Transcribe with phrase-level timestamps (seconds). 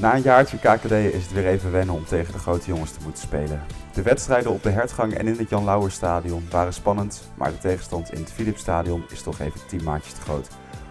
[0.00, 2.98] Na een jaartje KKD is het weer even wennen om tegen de grote jongens te
[3.02, 3.62] moeten spelen.
[3.92, 8.12] De wedstrijden op de Hertgang en in het Jan Lauwerstadion waren spannend, maar de tegenstand
[8.12, 10.48] in het Philipsstadion is toch even 10 maatjes te groot.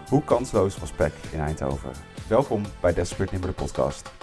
[0.08, 1.90] Hoe kansloos was PEC in Eindhoven?
[2.28, 4.19] Welkom bij Desperate Nimmer de podcast.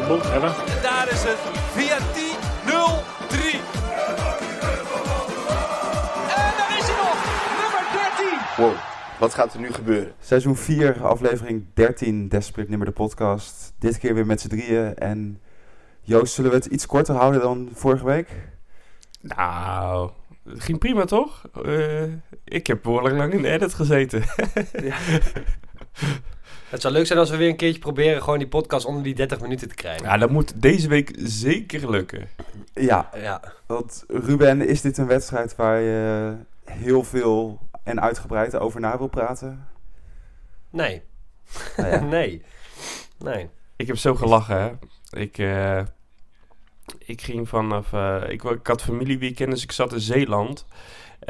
[0.00, 0.76] Uh, football ever.
[0.76, 1.38] En daar is het
[1.72, 2.72] VRT 0-3.
[6.36, 7.18] En daar is hij nog.
[7.60, 8.38] Nummer 13.
[8.56, 8.74] Wow,
[9.18, 10.12] wat gaat er nu gebeuren?
[10.20, 13.74] Seizoen 4, aflevering 13, Desperate Nimmer de podcast.
[13.78, 15.40] Dit keer weer met z'n drieën en
[16.02, 18.28] Joost, zullen we het iets korter houden dan vorige week?
[19.20, 20.10] Nou,
[20.44, 21.44] het ging prima toch?
[21.64, 22.02] Eh,
[22.44, 24.22] ik heb behoorlijk lang in de edit gezeten.
[26.70, 29.14] Het zou leuk zijn als we weer een keertje proberen gewoon die podcast onder die
[29.14, 30.06] 30 minuten te krijgen.
[30.06, 32.28] ja, dat moet deze week zeker lukken.
[32.74, 33.40] Ja, Ja.
[33.66, 39.06] Want Ruben, is dit een wedstrijd waar je heel veel en uitgebreid over na wil
[39.08, 39.66] praten?
[40.70, 41.02] Nee.
[41.76, 42.00] Nou ja.
[42.18, 42.42] nee.
[43.18, 43.48] Nee.
[43.76, 44.70] Ik heb zo gelachen, hè.
[45.20, 45.80] Ik, eh,
[46.98, 47.92] ik ging vanaf...
[47.92, 50.66] eh, ik, ik had familieweekend, dus ik zat in Zeeland.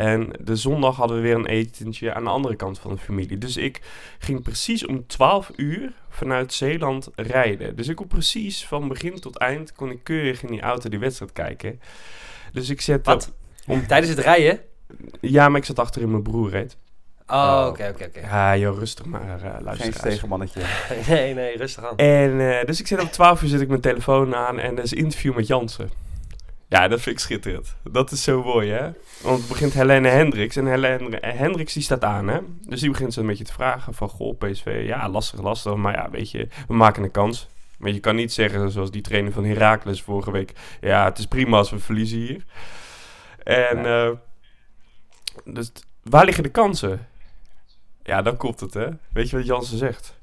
[0.00, 3.38] En de zondag hadden we weer een etentje aan de andere kant van de familie.
[3.38, 3.80] Dus ik
[4.18, 7.76] ging precies om 12 uur vanuit Zeeland rijden.
[7.76, 9.72] Dus ik kon precies van begin tot eind...
[9.72, 11.80] kon ik keurig in die auto die wedstrijd kijken.
[12.52, 13.06] Dus ik zet...
[13.06, 13.32] Wat?
[13.88, 14.60] Tijdens het rijden?
[15.20, 16.76] Ja, maar ik zat achter in mijn broer reed.
[17.26, 18.20] Oh, oké, oké, oké.
[18.20, 20.00] Ja, joh, rustig maar, uh, Geen luisteraars.
[20.00, 20.60] tegenmannetje.
[21.08, 21.96] Nee, nee, rustig aan.
[21.96, 24.82] En eh, dus ik zet om 12 uur zet ik mijn telefoon aan en er
[24.82, 25.90] is een interview met Jansen.
[26.70, 27.76] Ja, dat vind ik schitterend.
[27.90, 28.90] Dat is zo mooi, hè?
[29.22, 32.38] Want het begint Helene Hendricks en Helene eh, Hendricks die staat aan, hè?
[32.60, 35.74] Dus die begint zo een beetje te vragen van, goh, PSV, ja, lastig, lastig.
[35.74, 37.48] Maar ja, weet je, we maken een kans.
[37.78, 41.26] Maar je kan niet zeggen, zoals die trainer van Heracles vorige week, ja, het is
[41.26, 42.44] prima als we verliezen hier.
[43.42, 44.10] En, eh,
[45.44, 45.72] dus
[46.02, 47.06] waar liggen de kansen?
[48.02, 48.88] Ja, dan komt het, hè?
[49.12, 50.18] Weet je wat Jansen zegt?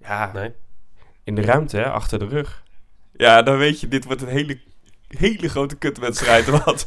[0.00, 0.52] Ja, Nee.
[1.24, 2.62] in de ruimte, hè, achter de rug.
[3.16, 4.60] Ja, dan weet je, dit wordt een hele,
[5.18, 6.48] hele grote kutwedstrijd.
[6.64, 6.86] Want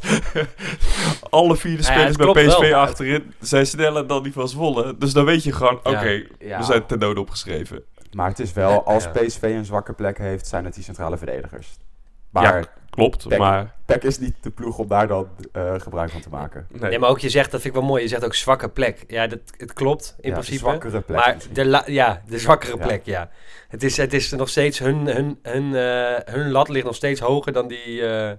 [1.30, 2.80] alle vier de Nou ja, spelers het bij PSV wel.
[2.80, 4.94] achterin zijn sneller dan die van Zwolle.
[4.98, 6.58] Dus dan weet je gewoon, oké, Ja.
[6.58, 7.82] we zijn ten dode opgeschreven.
[8.12, 9.10] Maar het is wel, als Ja.
[9.10, 11.68] PSV een zwakke plek heeft, zijn het die centrale verdedigers.
[12.30, 13.74] Maar Ja, klopt, maar...
[13.84, 16.66] PEC is niet de ploeg om daar dan eh, gebruik van te maken.
[16.70, 16.90] Nee.
[16.90, 19.04] Nee, maar ook je zegt, dat vind ik wel mooi, je zegt ook zwakke plek.
[19.08, 20.58] Ja, dat, het klopt in Ja, principe.
[20.58, 22.86] zwakkere plek maar de, la- ja, de zwakkere Ja.
[22.86, 23.30] plek, ja.
[23.68, 27.20] Het is, het is nog steeds, hun, hun, hun, eh, hun lat ligt nog steeds
[27.20, 28.32] hoger dan die, eh,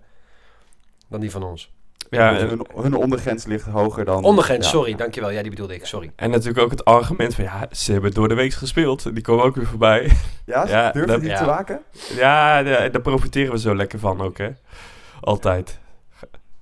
[1.09, 1.73] dan die van ons.
[2.09, 4.23] Ja, hun, en, hun ondergrens ligt hoger dan...
[4.23, 4.71] Ondergrens, Ja.
[4.71, 5.29] sorry, dankjewel.
[5.29, 6.11] Ja, die bedoelde ik, sorry.
[6.16, 9.13] en natuurlijk ook het argument van, ja, ze hebben door de week gespeeld.
[9.13, 10.11] Die komen ook weer voorbij.
[10.45, 11.38] Ja, Ja, durf je dat- die ja.
[11.38, 11.81] te maken?
[12.16, 14.49] ja, ja, daar profiteren we zo lekker van ook, hè.
[15.21, 15.79] Altijd.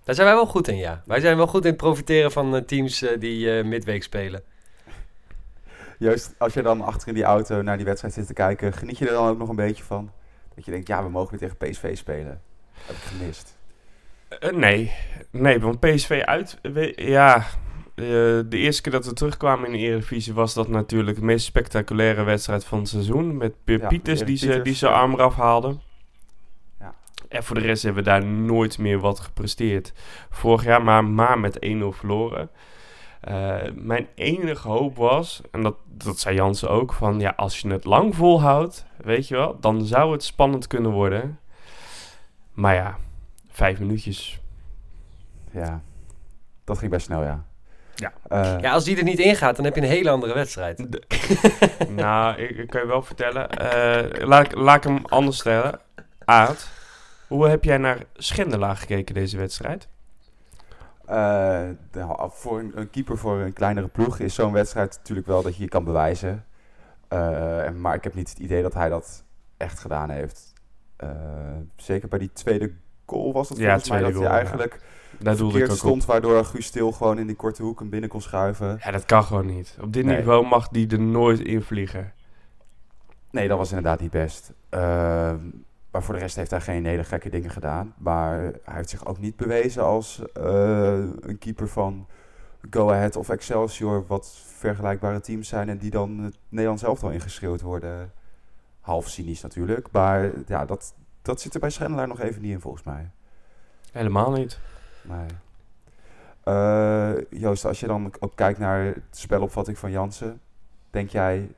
[0.04, 1.02] Daar zijn wij wel goed in, ja.
[1.06, 4.44] Wij zijn wel goed in het profiteren van eh, teams eh, die eh, midweek spelen.
[6.00, 8.98] Juist als je dan achter in die auto naar die wedstrijd zit te kijken, geniet
[8.98, 10.12] je er dan ook nog een beetje van?
[10.56, 12.42] Dat je denkt, ja, we mogen weer tegen PSV spelen.
[12.86, 13.58] Heb ik gemist.
[14.40, 14.92] Eh, nee,
[15.32, 19.78] nee, want PSV uit, we- ja, eh, de eerste keer dat we terugkwamen in de
[19.78, 23.38] Eredivisie was dat natuurlijk de meest spectaculaire wedstrijd van het seizoen.
[23.38, 25.78] Met Ja, Pieters die, ze, die zijn arm eraf haalde.
[26.80, 26.94] Ja.
[27.30, 29.94] En voor de rest hebben we daar nooit meer wat gepresteerd.
[30.30, 32.50] Vorig jaar maar, maar met 1-0 verloren.
[33.22, 37.70] Eh, mijn enige hoop was, en dat, dat zei Jansen ook, van ja, als je
[37.70, 41.40] het lang volhoudt, weet je wel, dan zou het spannend kunnen worden.
[42.54, 42.98] Maar ja,
[43.54, 44.42] vijf minuutjes.
[45.52, 45.82] Ja,
[46.64, 47.46] dat ging best snel, ja.
[47.96, 48.12] Ja.
[48.28, 50.88] Eh, Ja, als die er niet in gaat, dan heb je een hele andere wedstrijd.
[51.90, 53.50] Nou, ik, ik kan je wel vertellen.
[53.50, 55.80] eh, laat, ik, laat ik hem anders stellen.
[56.26, 56.70] Aad,
[57.28, 59.88] hoe heb jij naar Schendelaar gekeken deze wedstrijd?
[61.06, 61.62] eh,
[61.92, 65.56] de- voor een, een keeper voor een kleinere ploeg is zo'n wedstrijd natuurlijk wel dat
[65.56, 66.46] je je kan bewijzen.
[67.08, 69.24] Eh, en- maar ik heb niet het idee dat hij dat
[69.58, 70.54] echt gedaan heeft.
[70.96, 71.10] Eh,
[71.76, 72.72] zeker bij die tweede
[73.14, 74.36] goal was het Ja, volgens mij dat hij goal, ja.
[74.38, 74.80] eigenlijk
[75.20, 78.10] Daar ik verkeerd ook stond, waardoor Guus Stil gewoon in die korte hoek hem binnen
[78.10, 78.74] kon schuiven.
[78.74, 78.80] op.
[78.80, 79.78] Ja, dat kan gewoon niet.
[79.82, 80.18] Op dit Nee.
[80.18, 82.14] niveau mag die er nooit in vliegen.
[83.32, 84.54] Nee, dat was inderdaad niet best.
[84.70, 85.38] Ehm,
[85.92, 87.94] maar voor de rest heeft hij geen hele gekke dingen gedaan.
[87.98, 92.08] Maar hij heeft zich ook niet bewezen als eh, een keeper van
[92.70, 97.12] Go Ahead of Excelsior, wat vergelijkbare teams zijn en die dan het Nederlands zelf wel
[97.12, 98.12] ingeschreeuwd worden.
[98.82, 100.94] Half cynisch natuurlijk, maar ja, dat,
[101.24, 103.10] dat zit er bij Schendelaar nog even niet in volgens mij.
[103.92, 104.60] Helemaal niet.
[105.02, 105.26] Nee.
[106.44, 110.42] Eh, Joost, als je dan ook kijkt naar de spelopvatting van Jansen,
[110.90, 111.50] denk jij,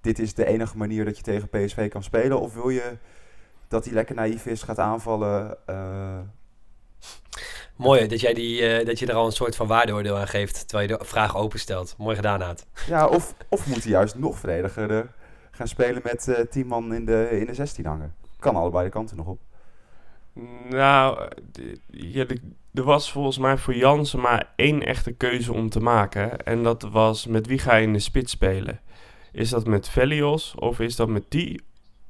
[0.00, 2.40] dit is de enige manier dat je tegen PSV kan spelen?
[2.40, 2.96] Of wil je
[3.68, 5.56] dat hij lekker naïef is, gaat aanvallen?
[5.66, 6.18] eh,
[7.76, 10.68] Mooi dat, jij die, eh, dat je er al een soort van waardeoordeel aan geeft,
[10.68, 11.94] terwijl je de vraag openstelt.
[11.98, 12.66] Mooi gedaan, Haat.
[12.86, 15.10] ja, of, of moet hij juist nog verdediger
[15.50, 18.14] gaan spelen met 10 man in de, in de 16 hangen?
[18.40, 19.40] Kan allebei de kanten nog op.
[20.68, 21.28] Nou,
[21.90, 22.26] ja,
[22.74, 26.44] er was volgens mij voor Jansen maar één echte keuze om te maken.
[26.44, 28.80] En dat was met wie ga je in de spits spelen?
[29.32, 31.62] Is dat met Velios of is dat met die?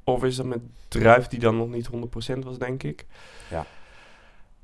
[0.05, 1.89] Of is dat met Druif die dan nog niet
[2.35, 3.07] 100% was, denk ik?
[3.51, 3.67] Ja.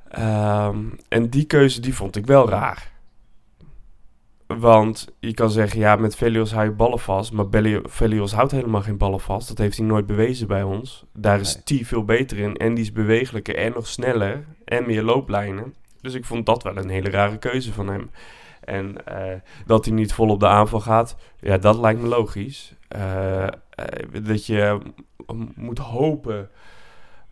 [0.09, 2.93] Ehm, en die keuze die vond ik wel raar.
[4.47, 7.33] Want je kan zeggen, ja, met Velios hou je ballen vast.
[7.33, 7.47] Maar
[7.83, 9.49] Velios houdt helemaal geen ballen vast.
[9.49, 11.05] Dat heeft hij nooit bewezen bij ons.
[11.13, 11.83] Daar is Nee.
[11.83, 12.57] T veel beter in.
[12.57, 14.45] En die is bewegelijker en nog sneller.
[14.65, 15.75] En meer looplijnen.
[16.01, 18.11] Dus ik vond dat wel een hele rare keuze van hem.
[18.61, 22.75] En eh, dat hij niet vol op de aanval gaat, ja, dat lijkt me logisch.
[22.89, 23.51] Eh, eh,
[24.23, 24.79] dat je
[25.55, 26.51] moet hopen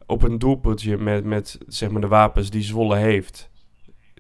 [0.07, 3.51] op een doelpuntje met, met zeg maar de wapens die Zwolle heeft.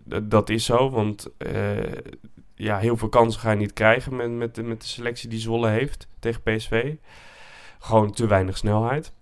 [0.09, 1.29] D- dat is zo, want
[2.55, 5.39] ja, heel veel kansen ga je niet krijgen met, met, de- met de selectie die
[5.41, 6.95] Zwolle heeft tegen PSV.
[7.79, 9.13] Gewoon te weinig snelheid.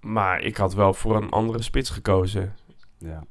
[0.00, 2.56] Maar ik had wel voor een andere spits gekozen.
[2.98, 3.24] Ja.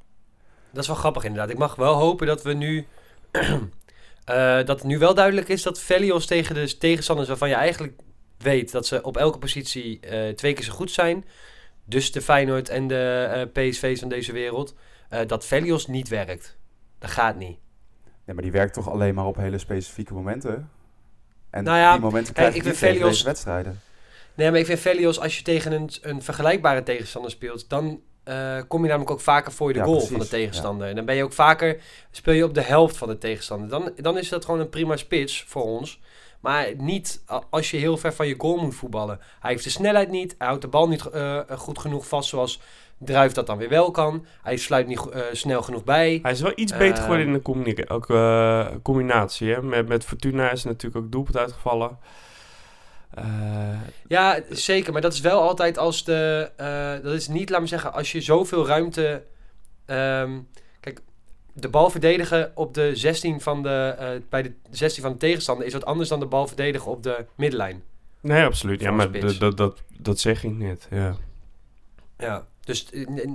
[0.71, 1.50] Dat is wel grappig inderdaad.
[1.50, 2.85] Ik mag wel hopen dat we nu...
[3.31, 8.00] eh, dat het nu wel duidelijk is dat Velios tegen de tegenstanders waarvan je eigenlijk
[8.38, 11.25] weet dat ze op elke positie eh, twee keer zo goed zijn.
[11.85, 14.75] Dus de Feyenoord en de eh, PSV's van deze wereld.
[15.09, 16.57] eh, dat Velios niet werkt.
[17.00, 17.57] Dat gaat niet.
[18.27, 20.69] Nee, maar die werkt toch alleen maar op hele specifieke momenten?
[21.50, 23.81] En Nou ja, die momenten krijg je niet Velios- deze wedstrijden.
[24.33, 28.57] Nee, maar ik vind Velios, als je tegen een, een vergelijkbare tegenstander speelt, dan eh,
[28.68, 30.88] kom je namelijk ook vaker voor de Ja, goal precies, van de tegenstander.
[30.88, 31.81] En dan ben je ook vaker,
[32.12, 33.69] speel je op de helft van de tegenstander.
[33.69, 36.00] Dan, dan is dat gewoon een prima spits voor ons.
[36.39, 39.19] Maar niet als je heel ver van je goal moet voetballen.
[39.39, 42.62] Hij heeft de snelheid niet, hij houdt de bal niet eh, goed genoeg vast zoals
[42.99, 44.25] Druif dat dan weer wel kan.
[44.41, 46.19] Hij sluit niet eh, snel genoeg bij.
[46.21, 47.01] Hij is wel iets beter Ehm.
[47.01, 49.53] geworden in de combina- ook, eh, combinatie.
[49.53, 49.61] Hè?
[49.61, 51.97] Met, met Fortuna is natuurlijk ook doelpunt uitgevallen.
[53.13, 53.23] Eh,
[54.07, 54.94] Ja, zeker.
[54.94, 56.51] Maar dat is wel altijd als de.
[57.03, 59.23] dat is niet, laat me zeggen, als je zoveel ruimte.
[59.85, 60.39] ehm,
[60.79, 61.01] kijk,
[61.53, 64.21] de bal verdedigen op de 16 van de.
[64.29, 67.25] bij de 16 van de tegenstander is wat anders dan de bal verdedigen op de
[67.35, 67.83] middenlijn.
[68.21, 68.81] nee, absoluut.
[68.81, 70.88] Ja, maar dat, dat, dat, zeg ik net.
[70.91, 71.15] Ja.
[72.17, 72.45] Ja.
[72.67, 72.89] Dus.
[72.91, 73.31] eh,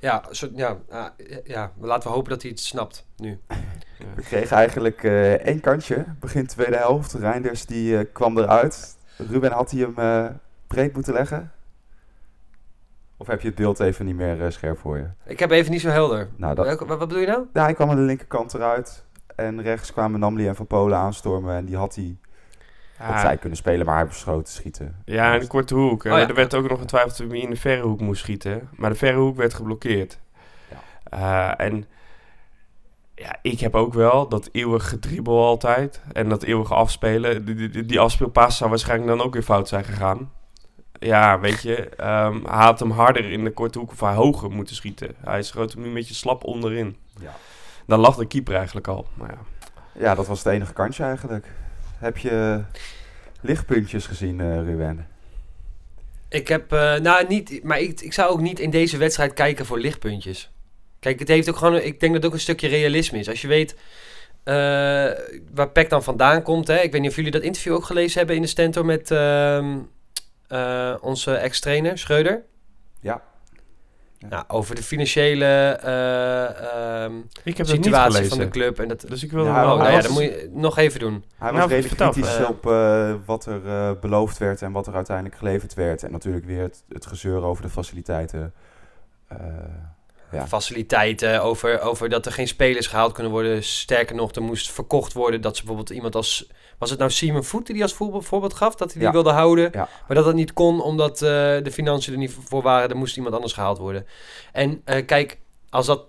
[0.00, 1.06] ja, zo, ja, ah,
[1.44, 3.40] ja, laten we hopen dat hij het snapt nu.
[4.14, 7.12] We kregen eigenlijk eh, één kantje, begin tweede helft.
[7.12, 8.96] Reinders die eh, kwam eruit.
[9.16, 11.52] Ruben, had hij hem breed moeten leggen?
[13.16, 15.06] Of heb je het beeld even niet meer scherp voor je?
[15.26, 16.28] Ik heb even niet zo helder.
[16.36, 17.46] Nou, dat, wat, wat bedoel je nou?
[17.52, 19.04] ja, hij kwam aan de linkerkant eruit.
[19.36, 21.56] En rechts kwamen Namli en Van Polen aanstormen.
[21.56, 22.16] En die had hij
[23.00, 24.96] opzij kunnen spelen, maar hij beschoten schieten.
[25.04, 26.04] Ja, in de korte hoek.
[26.04, 26.28] Oh ja.
[26.28, 28.68] Er werd ook nog getwijfeld of hij in de verre hoek moest schieten.
[28.76, 30.18] Maar de verre hoek werd geblokkeerd.
[30.70, 31.56] Ja.
[31.56, 31.84] Eh, en
[33.14, 36.00] ja, ik heb ook wel dat eeuwige gedribbel altijd.
[36.12, 37.44] En dat eeuwige afspelen.
[37.44, 40.32] Die, die, die afspeelpaas zou waarschijnlijk dan ook weer fout zijn gegaan.
[40.98, 41.88] Ja, weet je.
[41.88, 45.14] ehm, hij had hem harder in de korte hoek of hij hoger moeten schieten.
[45.24, 46.96] Hij schoot hem nu een beetje slap onderin.
[47.20, 47.32] Ja.
[47.86, 49.06] Dan lag de keeper eigenlijk al.
[49.14, 49.38] Maar ja.
[50.00, 51.46] Ja, dat was het enige kantje eigenlijk.
[52.04, 52.64] Heb je
[53.40, 55.06] lichtpuntjes gezien, eh Ruben?
[56.28, 59.66] Ik heb, eh, nou niet, maar ik, ik zou ook niet in deze wedstrijd kijken
[59.66, 60.50] voor lichtpuntjes.
[60.98, 63.28] Kijk, het heeft ook gewoon, ik denk dat het ook een stukje realisme is.
[63.28, 63.76] Als je weet
[64.42, 64.54] eh,
[65.54, 66.66] waar Peck dan vandaan komt.
[66.66, 66.80] Hè?
[66.80, 69.78] Ik weet niet of jullie dat interview ook gelezen hebben in de Stentor met ehm,
[70.46, 72.42] eh, onze ex-trainer Schreuder.
[73.00, 73.22] Ja.
[74.28, 77.12] Nou, over de financiële eh, ehm,
[77.44, 78.78] Ik heb het niet situatie van de club.
[78.78, 79.76] En dat, Dus ik wil Ja, wel.
[79.76, 81.24] nou ja, was- dat moet je nog even doen.
[81.38, 82.48] Hij was Nou, redelijk vertel, kritisch eh.
[82.48, 86.02] op eh, wat er beloofd werd en wat er uiteindelijk geleverd werd.
[86.02, 88.52] En natuurlijk weer het, het gezeur over de faciliteiten.
[89.28, 89.36] Eh,
[90.32, 90.46] Ja.
[90.46, 93.62] Faciliteiten, over, over dat er geen spelers gehaald kunnen worden.
[93.64, 96.50] Sterker nog, er moest verkocht worden dat ze bijvoorbeeld iemand als...
[96.84, 98.74] Was het nou Simon Voet die als voorbeeld, gaf?
[98.74, 99.12] Dat hij die Ja.
[99.12, 99.68] wilde houden.
[99.72, 99.88] Ja.
[100.06, 101.28] Maar dat dat niet kon omdat eh,
[101.62, 102.90] de financiën er niet voor waren.
[102.90, 104.06] Er moest iemand anders gehaald worden.
[104.52, 105.38] En eh, kijk,
[105.70, 106.02] als dat,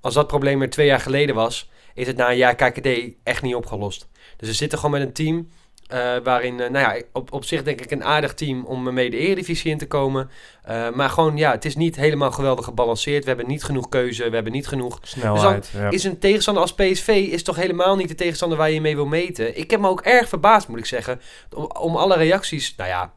[0.00, 1.70] als dat probleem er twee jaar geleden was...
[1.94, 2.88] is het na een jaar KKD
[3.22, 4.08] echt niet opgelost.
[4.36, 5.48] Dus we zitten gewoon met een team...
[5.92, 9.10] eh, waarin, eh, nou ja, op, op zich denk ik een aardig team om mee
[9.10, 10.30] de Eredivisie in te komen.
[10.62, 13.22] Eh, maar gewoon, ja, het is niet helemaal geweldig gebalanceerd.
[13.22, 14.98] We hebben niet genoeg keuze, we hebben niet genoeg...
[15.02, 15.70] Snelheid.
[15.72, 15.90] ja.
[15.90, 19.06] Is een tegenstander als PSV is toch helemaal niet de tegenstander waar je mee wil
[19.06, 19.58] meten.
[19.58, 21.20] Ik heb me ook erg verbaasd, moet ik zeggen,
[21.54, 22.74] om, om alle reacties.
[22.76, 23.12] Nou ja,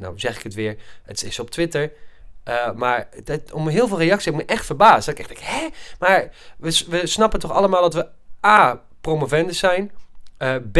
[0.00, 0.76] nou zeg ik het weer.
[1.02, 1.92] Het is op Twitter.
[2.74, 5.06] Maar dat, om heel veel reacties heb ik me echt verbaasd.
[5.06, 5.68] Dat ik echt denk, hè?
[5.98, 8.06] Maar we, we snappen toch allemaal dat we
[8.46, 9.90] A, promovendus zijn.
[10.36, 10.78] Eh, B,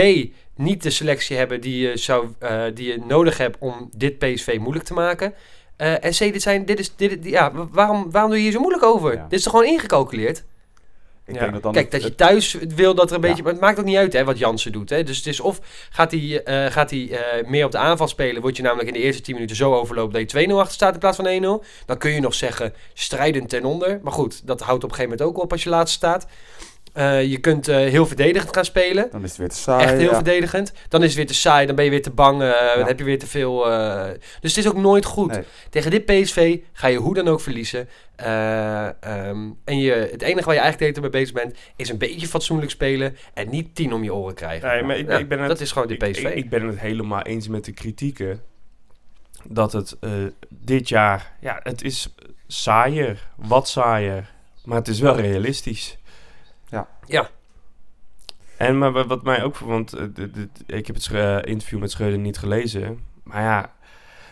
[0.56, 4.56] niet de selectie hebben die je, zou, eh, die je nodig hebt om dit PSV
[4.60, 5.34] moeilijk te maken.
[5.76, 8.52] Eh, en C, dit zijn, dit is, dit, ja, wa- waarom, waarom doe je hier
[8.54, 9.14] zo moeilijk over?
[9.14, 9.22] Ja.
[9.28, 10.44] Dit is toch gewoon ingecalculeerd?
[11.26, 11.40] Ik Ja.
[11.40, 13.28] denk dat dan Kijk, dat je thuis wil dat er een Ja.
[13.28, 13.42] beetje...
[13.42, 14.90] Maar het maakt ook niet uit hè, wat Jansen doet.
[14.90, 15.02] Hè.
[15.02, 18.42] Dus het is of gaat hij, gaat hij meer op de aanval spelen...
[18.42, 20.12] word je namelijk in de eerste 10 minuten zo overloopt...
[20.12, 21.64] dat je 2-0 achter staat in plaats van 1-0.
[21.86, 24.00] Dan kun je nog zeggen strijdend ten onder.
[24.02, 26.26] Maar goed, dat houdt op een gegeven moment ook op als je laatste staat.
[26.94, 29.08] Eh, je kunt eh, heel verdedigend gaan spelen.
[29.12, 29.84] dan is het weer te saai.
[29.84, 30.14] Echt heel ja.
[30.14, 30.72] verdedigend.
[30.88, 32.98] Dan is het weer te saai, dan ben je weer te bang, eh, dan heb
[32.98, 33.70] je weer te veel.
[33.70, 34.04] eh,
[34.40, 35.30] dus het is ook nooit goed.
[35.32, 35.42] Nee.
[35.70, 37.88] Tegen dit PSV ga je hoe dan ook verliezen.
[38.16, 41.56] Eh, ehm, en je, het enige waar je eigenlijk de hele tijd mee bezig bent,
[41.76, 44.68] is een beetje fatsoenlijk spelen en niet tien om je oren krijgen.
[44.68, 46.24] Nee, maar ik, Ja, ik ben het, dat is gewoon de ik- PSV.
[46.24, 48.40] Ik, ik ben het helemaal eens met de kritieken.
[49.48, 50.10] Dat het eh,
[50.48, 52.14] dit jaar, ja, het is
[52.46, 54.32] saaier, wat saaier.
[54.64, 55.98] Maar het is wel realistisch.
[56.74, 56.88] Ja.
[57.06, 57.28] Ja.
[58.56, 60.04] En maar wa- wat mij ook, want eh,
[60.66, 62.98] ik heb het Schreu- interview met Schreuder niet gelezen.
[63.22, 63.72] Maar ja,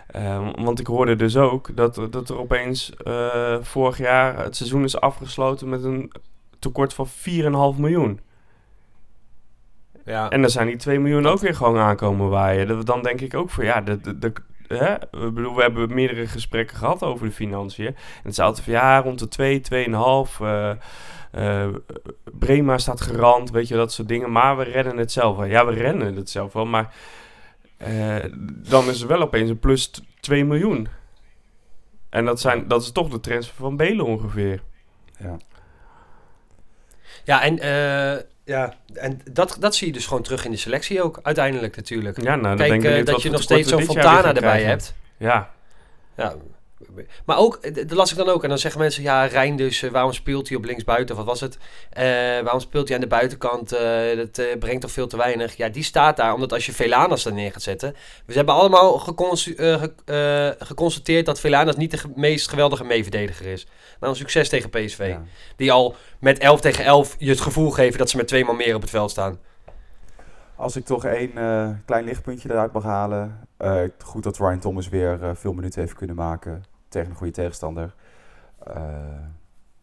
[0.06, 4.84] eh, want ik hoorde dus ook dat, dat er opeens eh, vorig jaar het seizoen
[4.84, 6.12] is afgesloten met een
[6.58, 8.20] tekort van 4,5 miljoen.
[10.04, 10.30] ja.
[10.30, 12.66] En dan zijn die 2 miljoen ook weer gewoon aankomen waaien.
[12.66, 14.32] Dat- Dan denk ik ook van ja, de, de, de-
[14.68, 14.94] hè?
[14.94, 17.86] Ik bedoel, we hebben meerdere gesprekken gehad over de financiën.
[17.86, 20.40] En het is altijd van ja, rond de 2, 2,5.
[20.40, 20.70] eh
[21.32, 21.68] eh
[22.32, 24.32] Brema staat gerand, weet je, dat soort dingen.
[24.32, 25.46] Maar we redden het zelf wel.
[25.46, 26.94] Ja, we rennen het zelf wel, maar
[27.76, 30.88] eh, dan is er wel opeens een plus t- 2 miljoen.
[32.10, 34.62] En dat, zijn, dat is toch de transfer van Belen ongeveer.
[35.18, 35.36] Ja.
[37.24, 41.02] ja, en, eh, ja, en dat, dat zie je dus gewoon terug in de selectie
[41.02, 42.22] ook, uiteindelijk natuurlijk.
[42.22, 44.68] Ja, nou, dan Kijk, ben ik dat je nog steeds zo'n Fontana erbij krijgen.
[44.68, 44.94] hebt.
[45.16, 45.50] Ja,
[46.16, 46.34] Ja.
[47.24, 48.42] Maar ook, dat las ik dan ook.
[48.42, 51.16] En dan zeggen mensen, ja, Rijn dus, eh, waarom speelt hij op linksbuiten?
[51.16, 51.58] Wat was het?
[51.90, 52.04] Eh,
[52.40, 53.72] waarom speelt hij aan de buitenkant?
[53.72, 55.56] Eh, dat brengt toch veel te weinig?
[55.56, 57.94] Ja, die staat daar, omdat als je Velanas er neer gaat zetten...
[58.26, 63.66] We hebben allemaal ge- geconstateerd dat Velanas niet de ge- meest geweldige meeverdediger is.
[64.00, 65.06] Nou, een succes tegen PSV.
[65.08, 65.22] Ja.
[65.56, 68.56] Die al met 11 tegen 11 je het gevoel geven dat ze met twee man
[68.56, 69.38] meer op het veld staan.
[70.56, 71.32] Als ik toch één
[71.86, 73.48] klein lichtpuntje eruit mag halen.
[74.04, 77.94] goed dat Ryan Thomas weer veel minuten heeft kunnen maken tegen een goede tegenstander.
[78.66, 78.82] Eh,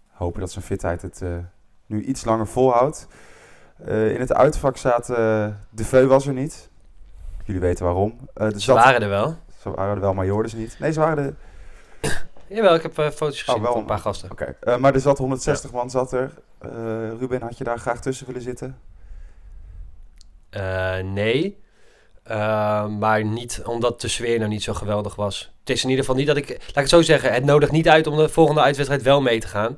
[0.08, 1.38] hopen dat zijn fitheid het eh,
[1.86, 3.08] nu iets langer volhoudt.
[3.86, 5.16] Eh, in het uitvak zaten
[5.70, 6.70] De Veu was er niet.
[7.44, 8.30] Jullie weten waarom.
[8.34, 9.36] Er Ze waren er wel.
[9.60, 10.80] Ze waren er wel, maar je hoorde ze niet.
[10.80, 11.36] Nee, ze waren er.
[12.56, 13.72] Jawel, ik heb foto's gezien Oh, wel.
[13.72, 14.32] van een paar gasten.
[14.32, 16.34] Oké, maar er zat 160 man zat er.
[17.20, 18.78] Ruben, had je daar graag tussen willen zitten?
[21.04, 21.64] Nee.
[22.24, 25.52] Eh, maar niet omdat de sfeer nou niet zo geweldig was.
[25.60, 26.50] Het is in ieder geval niet dat ik...
[26.50, 27.34] Laat ik het zo zeggen.
[27.34, 29.78] Het nodigt niet uit om de volgende uitwedstrijd wel mee te gaan.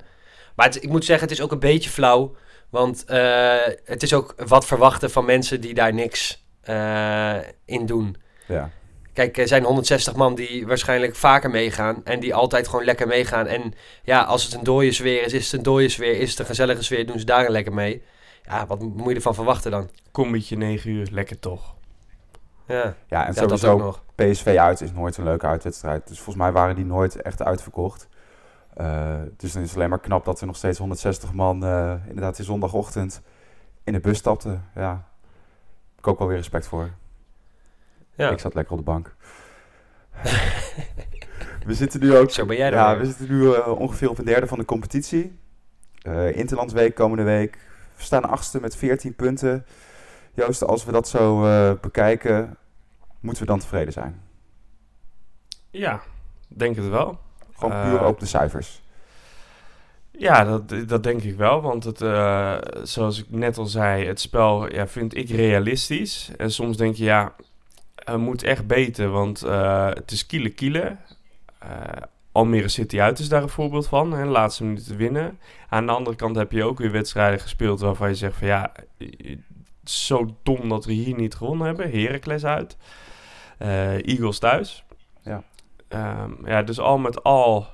[0.56, 2.36] Maar het- ik moet zeggen, het is ook een beetje flauw.
[2.70, 3.56] Want eh,
[3.86, 8.16] het is ook wat verwachten van mensen die daar niks eh, in doen.
[8.48, 8.70] Ja.
[9.14, 12.02] Kijk, er zijn 160 man die waarschijnlijk vaker meegaan.
[12.04, 13.48] En die altijd gewoon lekker meegaan.
[13.48, 16.20] En ja, als het een dode sfeer is, is het een dode sfeer.
[16.20, 18.02] Is het een gezellige sfeer, doen ze daar lekker mee.
[18.46, 19.90] Ja, wat moet je ervan verwachten dan?
[20.12, 21.76] Combietje 9 uur, lekker toch.
[22.72, 24.04] Ja, Ja, en ja dat sowieso ook nog.
[24.16, 26.08] PSV uit is nooit een leuke uitwedstrijd.
[26.08, 28.08] Dus volgens mij waren die nooit echt uitverkocht.
[28.74, 31.94] Eh, dus dan is het alleen maar knap dat er nog steeds 160 man eh,
[32.08, 33.22] inderdaad die zondagochtend
[33.84, 34.66] in de bus stapten.
[34.76, 34.92] Ja,
[35.90, 36.90] heb ik ook wel weer respect voor.
[38.16, 38.30] Ja.
[38.30, 39.16] Ik zat lekker op de bank.
[41.66, 43.00] we zitten nu ook Zo ben jij er ja, weer.
[43.00, 45.40] we zitten nu eh, ongeveer op een derde van de competitie.
[46.02, 47.58] Eh Interlandsweek komende week.
[47.98, 49.66] We staan achtste met 14 punten.
[50.34, 52.58] Joost, als we dat zo eh, bekijken,
[53.22, 54.22] moeten we dan tevreden zijn?
[55.72, 56.02] Ja,
[56.48, 57.20] denk het wel.
[57.54, 58.82] Gewoon Eh, puur op de cijfers.
[60.12, 61.62] Ja, dat, dat denk ik wel.
[61.62, 66.32] Want het, eh, zoals ik net al zei, het spel ja, vind ik realistisch.
[66.38, 67.36] En soms denk je, ja,
[67.96, 69.10] het moet echt beter.
[69.10, 70.98] Want eh, het is kiele kiele.
[71.60, 71.70] Eh,
[72.32, 74.12] Almere City uit is daar een voorbeeld van.
[74.12, 75.40] Hè, laatste minuut te winnen.
[75.70, 78.72] Aan de andere kant heb je ook weer wedstrijden gespeeld waarvan je zegt van ja,
[79.84, 81.92] zo dom dat we hier niet gewonnen hebben.
[81.92, 82.78] Heracles uit.
[83.62, 84.84] Eh, Eagles thuis.
[85.24, 85.44] Ja.
[85.88, 87.68] Ehm, ja, dus al met al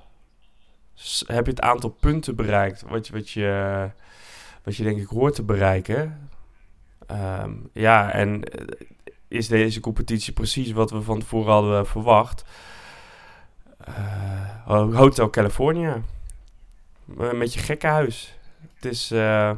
[1.26, 3.90] heb je het aantal punten bereikt wat je, wat je,
[4.64, 6.30] wat je denk ik hoort te bereiken.
[7.06, 8.82] Ehm, ja, en eh,
[9.28, 12.44] is deze competitie precies wat we van tevoren hadden verwacht?
[13.78, 16.02] Eh, Hotel California.
[17.34, 18.38] Met je gekke huis.
[18.74, 19.12] Het is...
[19.12, 19.56] oh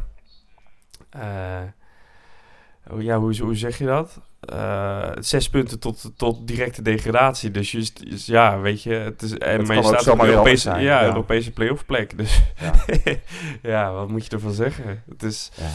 [3.02, 4.20] ja, hoe, hoe zeg je dat?
[4.40, 7.52] Eh, zes punten tot, tot directe degradatie.
[7.52, 10.28] Dus je, is- ja, weet je, het is, en, Het maar je staat op een
[10.28, 11.06] Europese, zijn, ja, ja.
[11.08, 12.18] Europese playoff plek.
[12.18, 12.72] Dus Ja.
[13.72, 15.04] ja, wat moet je ervan zeggen?
[15.10, 15.66] Het is, Ja.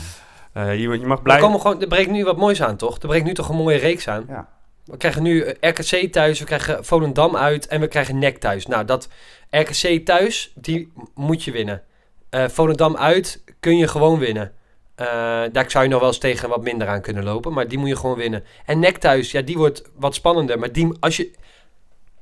[0.62, 1.38] eh, je, je mag Er, blij...
[1.38, 2.98] komen gewoon, er breekt nu wat moois aan, toch?
[2.98, 4.24] Er breekt nu toch een mooie reeks aan.
[4.28, 4.48] Ja.
[4.84, 8.66] We krijgen nu eh, RKC thuis, we krijgen Volendam uit en we krijgen NEC thuis.
[8.66, 9.08] Nou, dat
[9.50, 11.82] RKC thuis, die moet je winnen.
[12.30, 14.52] Eh Volendam uit kun je gewoon winnen.
[14.94, 15.06] Eh,
[15.52, 17.88] daar zou je nog wel eens tegen wat minder aan kunnen lopen, maar die moet
[17.88, 18.44] je gewoon winnen.
[18.64, 20.58] En NEC thuis, ja, die wordt wat spannender.
[20.58, 21.30] Maar die, als je,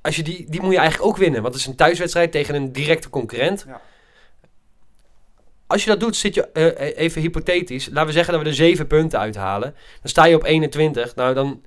[0.03, 1.43] als je die, die moet je eigenlijk ook winnen.
[1.43, 3.65] Want het is een thuiswedstrijd tegen een directe concurrent.
[3.69, 3.81] Ja.
[5.67, 7.87] Als je dat doet, zit je eh, even hypothetisch.
[7.89, 9.75] Laten we zeggen dat we er zeven punten uithalen.
[10.01, 11.15] Dan sta je op 21.
[11.15, 11.63] Nou, dan,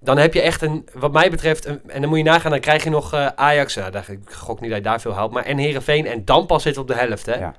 [0.00, 2.60] dan heb je echt een, wat mij betreft, een- en dan moet je nagaan, dan
[2.60, 3.74] krijg je nog eh, Ajax.
[3.74, 5.32] Nou, daar, ik gok niet dat je daar veel haalt.
[5.32, 7.34] Maar en Herenveen en dan pas zit op de helft, hè?
[7.38, 7.54] Ja.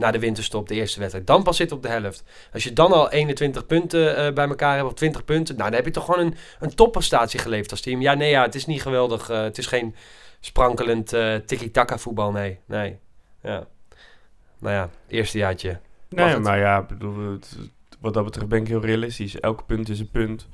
[0.00, 1.26] Na de winterstop, de eerste wedstrijd.
[1.26, 2.24] Dan pas zit op de helft.
[2.52, 5.76] Als je dan al 21 punten eh, bij elkaar hebt, of 20 punten, nou, dan
[5.78, 8.00] heb je toch gewoon een, een topprestatie geleverd als team.
[8.00, 9.28] Ja, nee, ja, het is niet geweldig.
[9.30, 9.94] eh, het is geen
[10.40, 12.58] sprankelend eh tiki-taka voetbal, nee.
[12.66, 12.98] Nee.
[13.42, 13.66] Ja.
[14.58, 15.78] Nou ja, eerste jaartje.
[16.08, 16.42] Nee, het?
[16.42, 17.56] maar ja, ik bedoel, het-
[18.00, 19.40] wat dat betreft ben ik heel realistisch.
[19.40, 20.46] Elk punt is een punt.